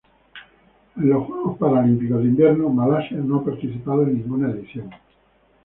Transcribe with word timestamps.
En 0.97 1.09
los 1.11 1.27
Juegos 1.27 1.59
Paralímpicos 1.59 2.23
de 2.23 2.29
Invierno 2.29 2.69
Malasia 2.69 3.17
no 3.17 3.37
ha 3.41 3.45
participado 3.45 4.01
en 4.01 4.15
ninguna 4.15 4.49
edición. 4.49 4.89